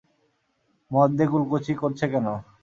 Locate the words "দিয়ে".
1.17-1.29